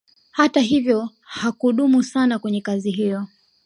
[0.31, 3.27] Hata hivyo hakudumu sana kwenye kazi hiyo